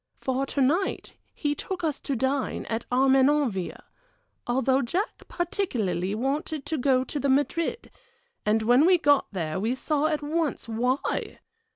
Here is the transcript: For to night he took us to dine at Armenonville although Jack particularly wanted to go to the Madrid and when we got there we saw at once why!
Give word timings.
For 0.19 0.47
to 0.47 0.61
night 0.61 1.13
he 1.31 1.53
took 1.53 1.83
us 1.83 1.99
to 1.99 2.15
dine 2.15 2.65
at 2.65 2.87
Armenonville 2.91 3.83
although 4.47 4.81
Jack 4.81 5.27
particularly 5.27 6.15
wanted 6.15 6.65
to 6.65 6.79
go 6.79 7.03
to 7.03 7.19
the 7.19 7.29
Madrid 7.29 7.91
and 8.43 8.63
when 8.63 8.87
we 8.87 8.97
got 8.97 9.27
there 9.31 9.59
we 9.59 9.75
saw 9.75 10.07
at 10.07 10.23
once 10.23 10.67
why! 10.67 11.37